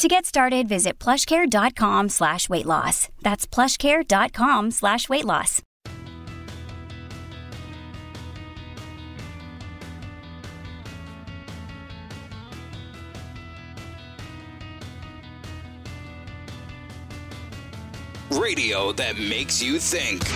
[0.00, 3.10] To get started, visit plushcare.com slash weight loss.
[3.20, 5.60] That's plushcare.com slash weight loss.
[18.30, 20.26] Radio that makes you think.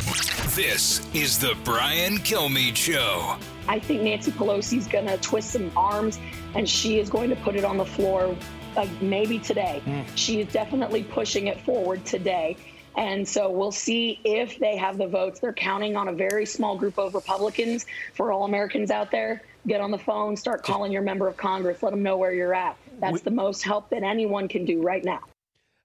[0.54, 3.38] This is the Brian Kilmeade Show.
[3.66, 6.18] I think Nancy Pelosi's going to twist some arms
[6.54, 8.36] and she is going to put it on the floor
[8.76, 9.82] uh, maybe today.
[9.84, 10.04] Mm.
[10.14, 12.56] She is definitely pushing it forward today.
[12.96, 15.40] And so we'll see if they have the votes.
[15.40, 19.42] They're counting on a very small group of Republicans for all Americans out there.
[19.66, 22.54] Get on the phone, start calling your member of Congress, let them know where you're
[22.54, 22.76] at.
[23.00, 25.20] That's the most help that anyone can do right now.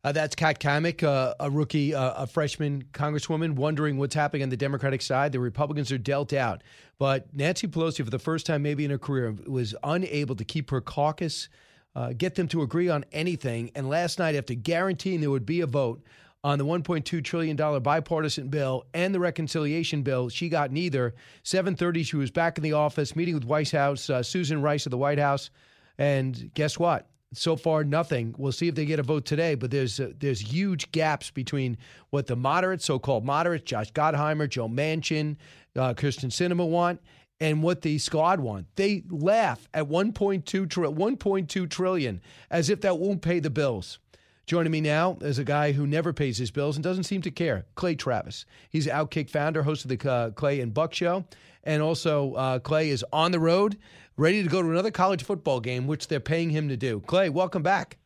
[0.02, 4.50] Uh, that's Kat Cammack, uh, a rookie, uh, a freshman congresswoman, wondering what's happening on
[4.50, 5.34] the Democratic side.
[5.34, 6.64] The Republicans are dealt out.
[7.00, 10.70] But Nancy Pelosi, for the first time maybe in her career, was unable to keep
[10.70, 11.50] her caucus,
[11.95, 13.72] uh, get them to agree on anything.
[13.76, 16.04] And last night, after guaranteeing there would be a vote
[16.44, 21.14] on the $1.2 trillion bipartisan bill and the reconciliation bill, she got neither.
[21.44, 24.92] 7.30, she was back in the office, meeting with White House, uh, Susan Rice of
[24.92, 25.50] the White House.
[25.98, 27.10] And guess what?
[27.34, 28.34] so far nothing.
[28.38, 31.78] We'll see if they get a vote today, but there's uh, there's huge gaps between
[32.10, 35.38] what the moderates, so-called moderates, Josh Gottheimer, Joe Manchin,
[35.76, 37.00] uh, Kyrsten Sinema want,
[37.40, 38.68] and what the squad want.
[38.76, 44.00] They laugh at 1.2 tri- 1.2 trillion as if that won't pay the bills.
[44.45, 47.30] Joining me now is a guy who never pays his bills and doesn't seem to
[47.30, 47.66] care.
[47.76, 48.45] Clay Travis.
[48.70, 51.26] He's Outkick founder, host of the uh, Clay and Buck Show,
[51.64, 53.78] and also uh, Clay is on the road
[54.17, 57.00] ready to go to another college football game, which they're paying him to do.
[57.02, 57.98] Clay, welcome back.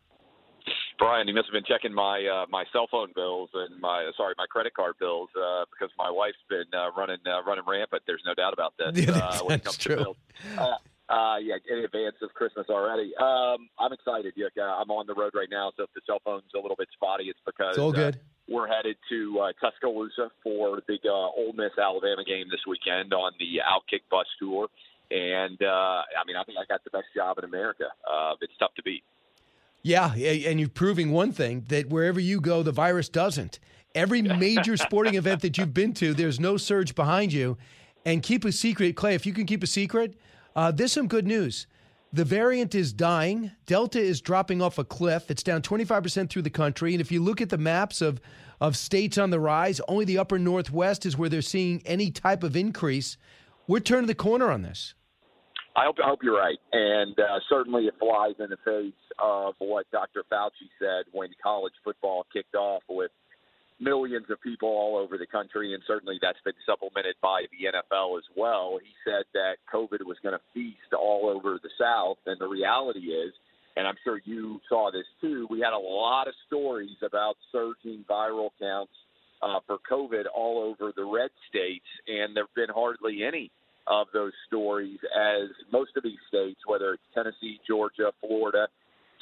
[1.03, 4.35] Brian, you must have been checking my uh, my cell phone bills and my sorry
[4.37, 8.03] my credit card bills uh, because my wife's been uh, running uh, running rampant.
[8.07, 8.95] There's no doubt about this.
[9.03, 9.97] Yeah, uh, when it comes true.
[9.97, 10.17] To bills.
[10.57, 10.79] Uh,
[11.11, 13.11] uh, yeah, in advance of Christmas already.
[13.19, 14.31] Um, I'm excited.
[14.37, 16.87] Yeah, I'm on the road right now, so if the cell phone's a little bit
[16.93, 18.17] spotty, it's because it's all good.
[18.47, 23.33] we're headed to uh, Tuscaloosa for the big Ole Miss Alabama game this weekend on
[23.39, 24.69] the Outkick bus tour.
[25.11, 27.91] And uh, I mean, I think I got the best job in America.
[28.07, 29.03] Uh, it's tough to beat.
[29.83, 33.59] Yeah, and you're proving one thing that wherever you go, the virus doesn't.
[33.93, 37.57] Every major sporting event that you've been to, there's no surge behind you.
[38.05, 39.13] And keep a secret, Clay.
[39.13, 40.15] If you can keep a secret,
[40.55, 41.67] uh, there's some good news.
[42.13, 43.51] The variant is dying.
[43.65, 45.29] Delta is dropping off a cliff.
[45.31, 46.93] It's down 25% through the country.
[46.93, 48.21] And if you look at the maps of,
[48.61, 52.43] of states on the rise, only the upper Northwest is where they're seeing any type
[52.43, 53.17] of increase.
[53.67, 54.93] We're turning the corner on this.
[55.75, 56.59] I hope, I hope you're right.
[56.71, 60.23] And uh, certainly it flies in the face of what Dr.
[60.31, 63.11] Fauci said when college football kicked off with
[63.79, 65.73] millions of people all over the country.
[65.73, 68.77] And certainly that's been supplemented by the NFL as well.
[68.81, 72.17] He said that COVID was going to feast all over the South.
[72.27, 73.33] And the reality is,
[73.75, 78.05] and I'm sure you saw this too, we had a lot of stories about surging
[78.07, 78.93] viral counts
[79.41, 83.51] uh, for COVID all over the red states, and there have been hardly any
[83.87, 88.67] of those stories as most of these states, whether it's Tennessee, Georgia, Florida,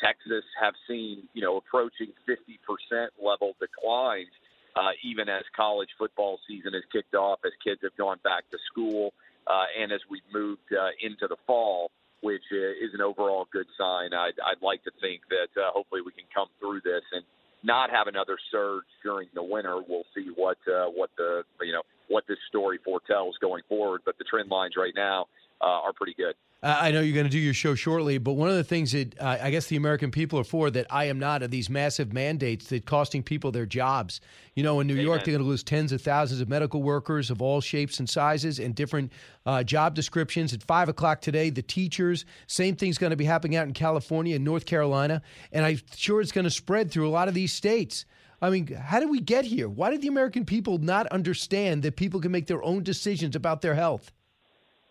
[0.04, 4.32] Texas, have seen, you know, approaching 50% level declines,
[4.76, 8.58] uh, even as college football season has kicked off, as kids have gone back to
[8.72, 9.14] school,
[9.48, 11.92] uh, and as we've moved uh, into the fall,
[12.22, 14.14] which uh, is an overall good sign.
[14.14, 17.24] I'd, I'd like to think that uh, hopefully we can come through this and
[17.64, 19.80] not have another surge during the winter.
[19.88, 24.02] We'll see what uh, what the you know what this story foretells going forward.
[24.06, 25.28] But the trend lines right now
[25.62, 26.36] uh, are pretty good.
[26.64, 29.20] I know you're going to do your show shortly, but one of the things that
[29.20, 32.14] uh, I guess the American people are for that I am not are these massive
[32.14, 34.22] mandates that costing people their jobs.
[34.54, 35.06] You know, in New Amen.
[35.06, 38.08] York, they're going to lose tens of thousands of medical workers of all shapes and
[38.08, 39.12] sizes and different
[39.48, 40.54] uh, job descriptions.
[40.54, 44.36] At five o'clock today, the teachers, same thing's going to be happening out in California
[44.36, 47.54] and North Carolina, and I'm sure it's going to spread through a lot of these
[47.54, 48.06] states.
[48.40, 49.68] I mean, how did we get here?
[49.68, 53.62] Why did the American people not understand that people can make their own decisions about
[53.62, 54.12] their health?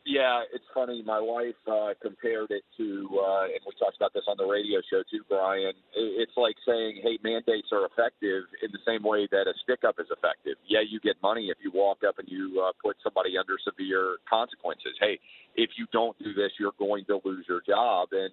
[0.07, 1.03] Yeah, it's funny.
[1.05, 4.81] My wife uh, compared it to, uh, and we talked about this on the radio
[4.89, 5.77] show too, Brian.
[5.95, 10.01] It's like saying, "Hey, mandates are effective in the same way that a stick up
[10.01, 13.37] is effective." Yeah, you get money if you walk up and you uh, put somebody
[13.37, 14.97] under severe consequences.
[14.99, 15.21] Hey,
[15.55, 18.09] if you don't do this, you're going to lose your job.
[18.13, 18.33] And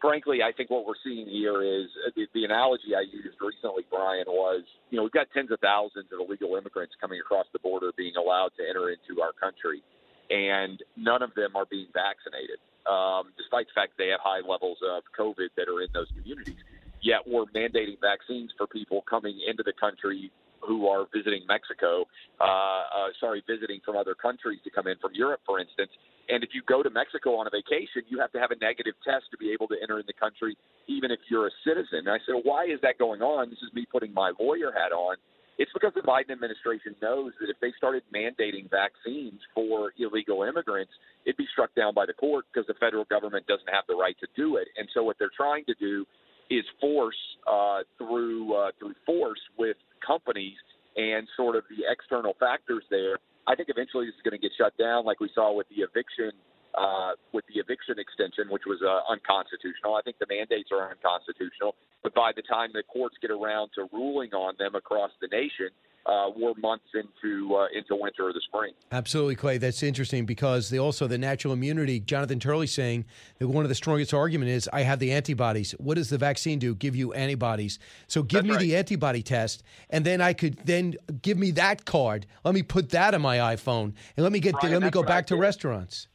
[0.00, 3.84] frankly, I think what we're seeing here is uh, the, the analogy I used recently,
[3.88, 7.60] Brian, was you know we've got tens of thousands of illegal immigrants coming across the
[7.60, 9.86] border being allowed to enter into our country,
[10.30, 14.78] and none of them are being vaccinated, um, despite the fact they have high levels
[14.80, 16.58] of COVID that are in those communities.
[17.02, 20.30] Yet we're mandating vaccines for people coming into the country
[20.60, 22.04] who are visiting Mexico,
[22.38, 25.90] uh, uh, sorry, visiting from other countries to come in from Europe, for instance,
[26.30, 28.94] and if you go to Mexico on a vacation, you have to have a negative
[29.04, 30.56] test to be able to enter in the country,
[30.86, 32.06] even if you're a citizen.
[32.06, 33.50] And I said, why is that going on?
[33.50, 35.16] This is me putting my lawyer hat on.
[35.60, 40.92] It's because the Biden administration knows that if they started mandating vaccines for illegal immigrants,
[41.26, 44.16] it'd be struck down by the court because the federal government doesn't have the right
[44.20, 44.68] to do it.
[44.78, 46.06] And so what they're trying to do
[46.48, 50.56] is force uh, through uh, through force with companies
[50.96, 53.18] and sort of the external factors there
[53.50, 55.82] I think eventually this is going to get shut down, like we saw with the
[55.82, 56.32] eviction
[56.74, 59.94] uh, with the eviction extension, which was uh, unconstitutional.
[59.94, 61.74] I think the mandates are unconstitutional.
[62.02, 65.68] But by the time the courts get around to ruling on them across the nation,
[66.06, 68.72] uh, we're months into uh, into winter or the spring.
[68.90, 69.58] Absolutely, Clay.
[69.58, 72.00] That's interesting because they also the natural immunity.
[72.00, 73.04] Jonathan Turley saying
[73.38, 75.72] that one of the strongest argument is I have the antibodies.
[75.72, 76.74] What does the vaccine do?
[76.74, 77.78] Give you antibodies.
[78.06, 78.60] So give That's me right.
[78.60, 82.26] the antibody test, and then I could then give me that card.
[82.44, 85.26] Let me put that on my iPhone, and let me get let me go back
[85.26, 86.08] to restaurants.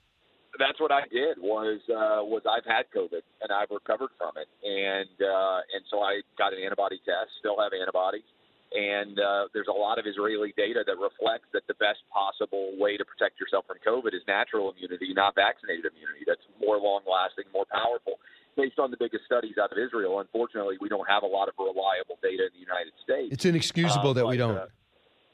[0.59, 1.37] That's what I did.
[1.39, 5.99] Was uh, was I've had COVID and I've recovered from it, and uh, and so
[5.99, 7.31] I got an antibody test.
[7.39, 8.27] Still have antibodies.
[8.75, 12.97] And uh, there's a lot of Israeli data that reflects that the best possible way
[12.97, 16.27] to protect yourself from COVID is natural immunity, not vaccinated immunity.
[16.27, 18.19] That's more long lasting, more powerful.
[18.57, 21.55] Based on the biggest studies out of Israel, unfortunately, we don't have a lot of
[21.55, 23.31] reliable data in the United States.
[23.31, 24.57] It's inexcusable Uh, that we don't.
[24.59, 24.67] uh,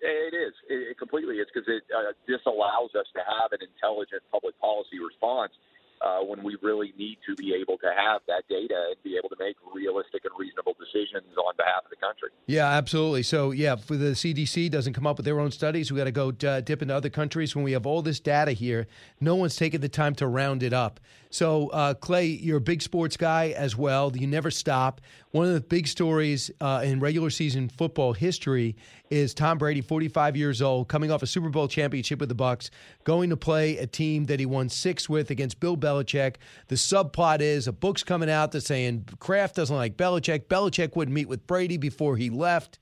[0.01, 0.53] it is.
[0.69, 4.97] It, it completely is because it uh, disallows us to have an intelligent public policy
[5.01, 5.53] response
[6.01, 9.29] uh, when we really need to be able to have that data and be able
[9.29, 12.29] to make realistic and reasonable decisions on behalf country.
[12.47, 13.23] Yeah, absolutely.
[13.23, 16.11] So, yeah, for the CDC doesn't come up with their own studies, we got to
[16.11, 17.55] go uh, dip into other countries.
[17.55, 18.87] When we have all this data here,
[19.19, 20.99] no one's taken the time to round it up.
[21.29, 24.11] So, uh, Clay, you're a big sports guy as well.
[24.13, 24.99] You never stop.
[25.31, 28.75] One of the big stories uh, in regular season football history
[29.09, 32.69] is Tom Brady, 45 years old, coming off a Super Bowl championship with the Bucks,
[33.05, 36.35] going to play a team that he won six with against Bill Belichick.
[36.67, 40.47] The subplot is a book's coming out that's saying Kraft doesn't like Belichick.
[40.47, 42.79] Belichick wouldn't meet with Brady before he left.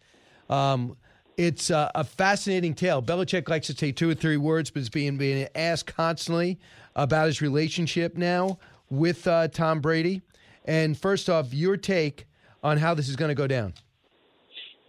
[0.50, 0.98] Um,
[1.38, 3.02] it's uh, a fascinating tale.
[3.02, 6.60] Belichick likes to say two or three words, but is being being asked constantly
[6.96, 8.60] about his relationship now
[8.90, 10.22] with uh, Tom Brady.
[10.66, 12.28] And first off, your take
[12.62, 13.74] on how this is going to go down.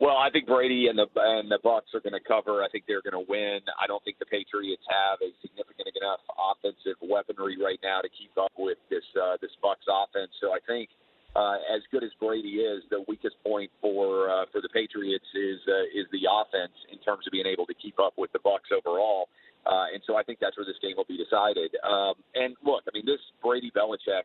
[0.00, 2.64] Well, I think Brady and the and the Bucks are going to cover.
[2.64, 3.60] I think they're going to win.
[3.78, 8.32] I don't think the Patriots have a significant enough offensive weaponry right now to keep
[8.40, 10.32] up with this uh, this Bucks offense.
[10.40, 10.88] So I think
[11.36, 15.60] uh, as good as Brady is, the weakest point for uh, for the Patriots is
[15.68, 18.70] uh, is the offense in terms of being able to keep up with the Bucks
[18.74, 19.28] overall.
[19.66, 21.76] Uh, and so I think that's where this game will be decided.
[21.84, 24.24] Um, and look, I mean, this Brady Belichick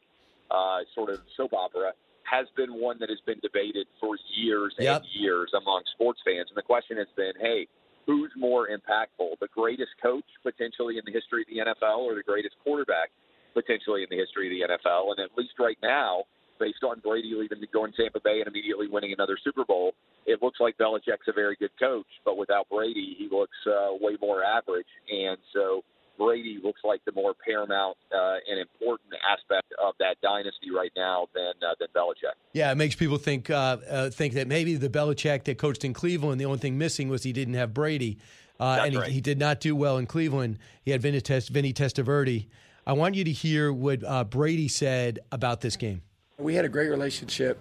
[0.49, 1.91] uh, sort of soap opera
[2.23, 5.01] has been one that has been debated for years Yep.
[5.01, 6.47] and years among sports fans.
[6.49, 7.67] And the question has been, hey,
[8.07, 12.23] who's more impactful, the greatest coach potentially in the history of the NFL or the
[12.23, 13.11] greatest quarterback
[13.53, 15.11] potentially in the history of the NFL?
[15.11, 16.23] And at least right now,
[16.59, 19.93] based on Brady leaving to go in Tampa Bay and immediately winning another Super Bowl,
[20.25, 22.07] it looks like Belichick's a very good coach.
[22.23, 24.87] But without Brady, he looks uh, way more average.
[25.11, 25.83] And so
[26.17, 31.27] Brady looks like the more paramount uh, and important aspect of that dynasty right now
[31.33, 32.35] than uh, than Belichick.
[32.53, 35.93] Yeah, it makes people think uh, uh, think that maybe the Belichick that coached in
[35.93, 38.17] Cleveland, the only thing missing was he didn't have Brady,
[38.59, 39.11] uh, and he, right.
[39.11, 40.59] he did not do well in Cleveland.
[40.83, 42.47] He had Vinny, Test, Vinny Testaverde.
[42.87, 46.03] I want you to hear what uh, Brady said about this game.
[46.37, 47.57] We had a great relationship.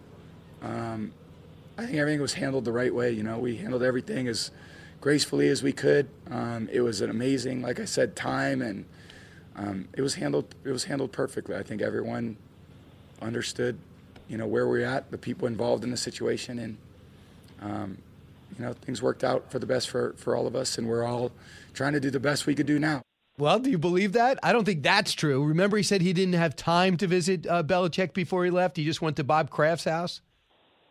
[0.61, 1.13] Um,
[1.79, 3.13] I think everything was handled the right way.
[3.13, 4.51] You know, we handled everything as
[5.01, 6.09] gracefully as we could.
[6.29, 8.85] Um, it was an amazing, like I said, time, and
[9.55, 10.55] um, it was handled.
[10.65, 11.55] It was handled perfectly.
[11.55, 12.37] I think everyone
[13.23, 13.79] understood,
[14.29, 16.77] you know, where we're at, the people involved in the situation, and
[17.63, 17.99] um,
[18.59, 21.05] you know, things worked out for the best for for all of us, and we're
[21.05, 21.31] all
[21.75, 23.03] trying to do the best we could do now.
[23.37, 24.39] Well, do you believe that?
[24.43, 25.45] I don't think that's true.
[25.45, 28.77] Remember, he said he didn't have time to visit uh, Belichick before he left.
[28.77, 30.21] He just went to Bob Kraft's house.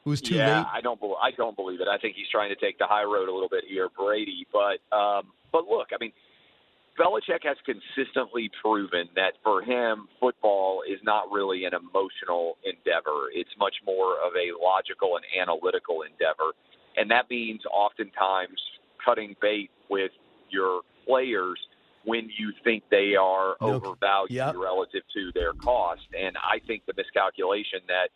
[0.05, 0.67] It was too yeah, late.
[0.73, 1.00] I don't.
[1.00, 1.88] bel I don't believe it.
[1.88, 4.45] I think he's trying to take the high road a little bit here, Brady.
[4.51, 6.12] But um, but look, I mean,
[7.00, 13.31] Belichick has consistently proven that for him, football is not really an emotional endeavor.
[13.33, 16.51] It's much more of a logical and analytical endeavor,
[16.97, 18.59] and that means oftentimes
[19.05, 20.12] cutting bait with
[20.50, 21.57] your players
[22.05, 23.74] when you think they are No.
[23.75, 24.55] overvalued Yep.
[24.55, 26.01] relative to their cost.
[26.17, 28.10] And I think the miscalculation that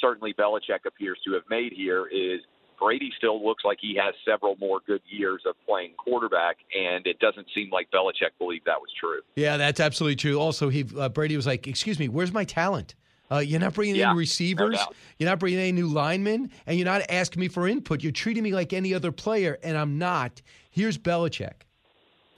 [0.00, 2.40] certainly Belichick appears to have made here is
[2.78, 7.20] Brady still looks like he has several more good years of playing quarterback, and it
[7.20, 9.20] doesn't seem like Belichick believed that was true.
[9.36, 10.40] Yeah, that's absolutely true.
[10.40, 12.96] Also, he uh, Brady was like, "Excuse me, where's my talent?
[13.30, 14.76] Uh, you're not bringing Yeah, in receivers.
[14.76, 14.94] doubt.
[15.18, 18.02] you're not bringing in new linemen, and you're not asking me for input.
[18.02, 20.42] You're treating me like any other player, and I'm not.
[20.68, 21.62] Here's Belichick.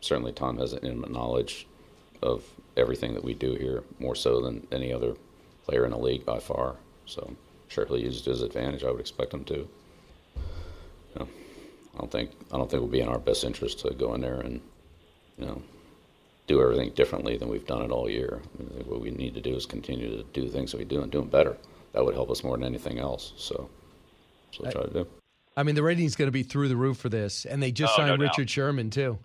[0.04, 1.66] Certainly Tom has an intimate knowledge
[2.22, 2.44] of
[2.76, 5.14] everything that we do here, more so than any other
[5.64, 6.76] player in the league by far.
[7.06, 7.34] So
[7.68, 8.84] sure he'll use it to his advantage.
[8.84, 9.54] I would expect him to.
[9.54, 11.28] You know,
[11.94, 14.14] I don't think I don't think it would be in our best interest to go
[14.14, 14.60] in there and
[15.38, 15.62] you know
[16.46, 18.42] do everything differently than we've done it all year.
[18.58, 21.00] I mean, what we need to do is continue to do things that we do
[21.00, 21.56] and do them better.
[21.92, 23.32] That would help us more than anything else.
[23.36, 23.70] So
[24.46, 25.06] that's what I try to do.
[25.56, 27.94] I mean, the rating's going to be through the roof for this, and they just
[27.96, 28.28] Oh, no signed doubt.
[28.28, 29.18] Richard Sherman too.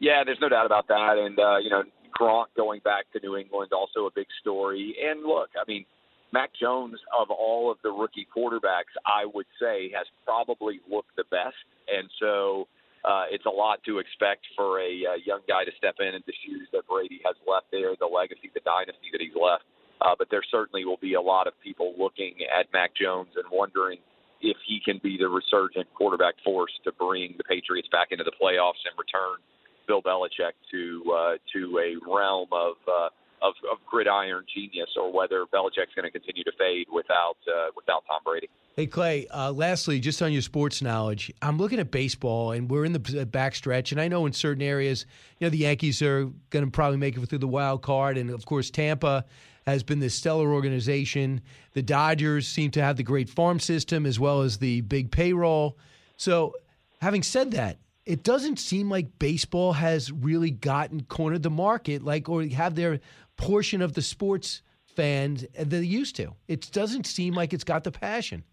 [0.00, 1.16] Yeah, there's no doubt about that.
[1.18, 1.82] And, uh, you know,
[2.18, 4.94] Gronk going back to New England, also a big story.
[5.02, 5.84] And look, I mean,
[6.32, 11.24] Mac Jones, of all of the rookie quarterbacks, I would say has probably looked the
[11.30, 11.62] best.
[11.86, 12.66] And so
[13.04, 16.32] uh, it's a lot to expect for a uh, young guy to step in into
[16.46, 19.64] shoes that Brady has left there, the legacy, the dynasty that he's left.
[20.00, 23.44] Uh, but there certainly will be a lot of people looking at Mac Jones and
[23.52, 23.98] wondering
[24.42, 28.34] if he can be the resurgent quarterback force to bring the Patriots back into the
[28.34, 29.38] playoffs and return
[29.86, 33.08] Bill Belichick to uh, to a realm of, uh,
[33.42, 38.04] of of gridiron genius, or whether Belichick's going to continue to fade without uh, without
[38.06, 38.48] Tom Brady.
[38.76, 42.84] Hey Clay, uh, lastly, just on your sports knowledge, I'm looking at baseball, and we're
[42.84, 45.06] in the backstretch, and I know in certain areas,
[45.38, 48.30] you know, the Yankees are going to probably make it through the wild card, and
[48.30, 49.24] of course, Tampa
[49.66, 51.40] has been this stellar organization.
[51.72, 55.78] The Dodgers seem to have the great farm system as well as the big payroll.
[56.16, 56.54] So,
[57.00, 62.28] having said that, it doesn't seem like baseball has really gotten cornered the market, like
[62.28, 63.00] or have their
[63.36, 64.62] portion of the sports
[64.94, 66.34] fans that they used to.
[66.46, 68.44] It doesn't seem like it's got the passion.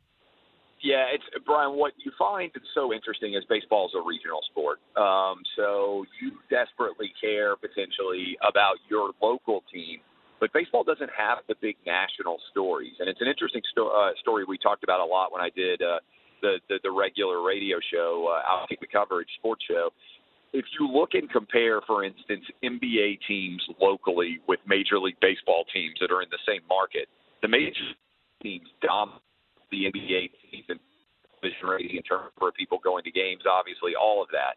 [0.81, 1.77] Yeah, it's Brian.
[1.77, 4.79] What you find that's so interesting is baseball is a regional sport.
[4.97, 9.99] Um, so you desperately care potentially about your local team,
[10.39, 12.93] but baseball doesn't have the big national stories.
[12.99, 15.83] And it's an interesting sto- uh, story we talked about a lot when I did
[15.83, 15.99] uh,
[16.41, 19.89] the, the the regular radio show, uh, out the coverage sports show.
[20.53, 25.95] If you look and compare, for instance, NBA teams locally with Major League Baseball teams
[26.01, 27.07] that are in the same market,
[27.41, 27.79] the major
[28.43, 29.21] teams dominate
[29.71, 30.79] the NBA season
[31.41, 34.55] vision rating in terms of people going to games, obviously, all of that.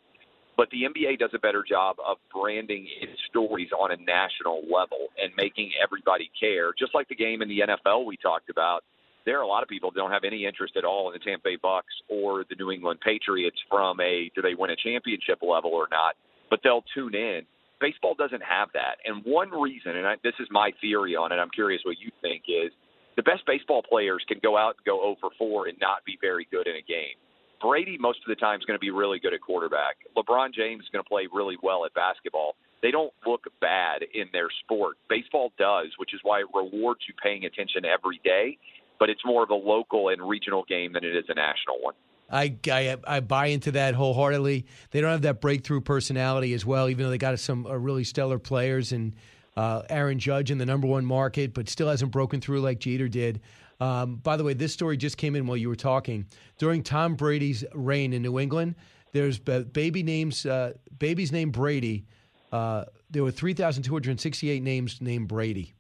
[0.57, 5.11] But the NBA does a better job of branding its stories on a national level
[5.21, 6.73] and making everybody care.
[6.79, 8.85] Just like the game in the NFL we talked about,
[9.25, 11.25] there are a lot of people who don't have any interest at all in the
[11.25, 15.41] Tampa Bay Bucks or the New England Patriots from a do they win a championship
[15.43, 16.15] level or not,
[16.51, 17.43] but they'll tune in.
[17.81, 18.97] Baseball doesn't have that.
[19.05, 22.11] And one reason, and I, this is my theory on it, I'm curious what you
[22.23, 22.73] think, is
[23.17, 26.19] the best baseball players can go out and go 0 for 4 and not be
[26.21, 27.17] very good in a game.
[27.61, 29.97] Brady, most of the time, is going to be really good at quarterback.
[30.17, 32.57] LeBron James is going to play really well at basketball.
[32.83, 34.97] They don't look bad in their sport.
[35.09, 38.59] Baseball does, which is why it rewards you paying attention every day,
[38.99, 41.95] but it's more of a local and regional game than it is a national one.
[42.31, 44.67] I, I I buy into that wholeheartedly.
[44.91, 48.05] They don't have that breakthrough personality as well, even though they got some uh, really
[48.05, 49.15] stellar players and
[49.57, 53.09] uh, Aaron Judge in the number one market, but still hasn't broken through like Jeter
[53.09, 53.41] did.
[53.81, 56.27] Um, by the way, this story just came in while you were talking.
[56.59, 58.77] During Tom Brady's reign in New England,
[59.13, 62.07] there's baby names, uh, babies named Brady.
[62.53, 65.75] Uh, there were 3,268 names named Brady.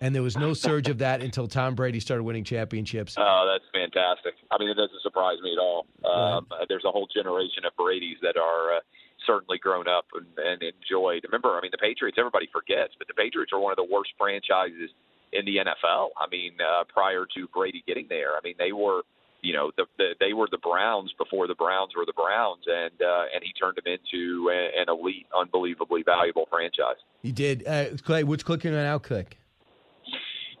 [0.00, 3.16] And there was no surge of that until Tom Brady started winning championships.
[3.18, 4.32] Oh, that's fantastic.
[4.50, 5.86] I mean, it doesn't surprise me at all.
[6.08, 8.80] Um, There's a whole generation of Brady's that are uh,
[9.26, 11.24] certainly grown up and, and enjoyed.
[11.24, 14.12] Remember, I mean, the Patriots, everybody forgets, but the Patriots are one of the worst
[14.16, 14.90] franchises
[15.32, 16.08] in the NFL.
[16.16, 19.02] I mean, uh, prior to Brady getting there, I mean, they were,
[19.42, 22.96] you know, the, the they were the Browns before the Browns were the Browns, and
[23.00, 26.96] uh, and he turned them into an elite, unbelievably valuable franchise.
[27.22, 27.66] You did.
[27.66, 29.39] Uh, Clay, what's clicking on Outkick?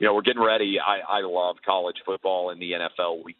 [0.00, 0.78] You know, we're getting ready.
[0.80, 3.36] I, I love college football and the NFL week,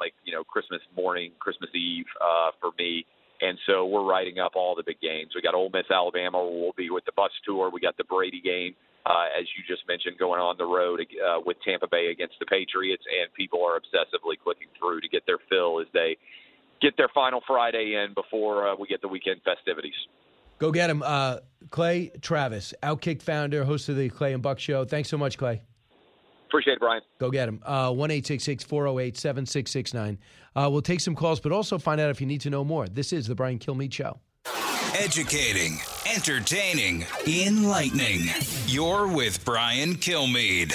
[0.00, 3.06] like, you know, Christmas morning, Christmas Eve uh, for me.
[3.40, 5.30] And so we're writing up all the big games.
[5.34, 6.42] We got Ole Miss, Alabama.
[6.42, 7.70] We'll be with the bus tour.
[7.70, 8.74] We got the Brady game,
[9.06, 12.46] uh, as you just mentioned, going on the road uh, with Tampa Bay against the
[12.46, 13.04] Patriots.
[13.06, 16.16] And people are obsessively clicking through to get their fill as they
[16.82, 19.94] get their final Friday in before uh, we get the weekend festivities.
[20.58, 21.02] Go get him.
[21.04, 21.38] Uh,
[21.70, 24.84] Clay Travis, Outkick founder, host of the Clay and Buck Show.
[24.84, 25.62] Thanks so much, Clay.
[26.48, 27.02] Appreciate it, Brian.
[27.18, 27.60] Go get him.
[27.64, 30.18] Uh, 1 408 7669.
[30.54, 32.86] Uh, We'll take some calls, but also find out if you need to know more.
[32.86, 34.20] This is the Brian Kilmeade Show.
[34.96, 35.78] Educating,
[36.14, 38.26] entertaining, enlightening.
[38.66, 40.74] You're with Brian Kilmeade.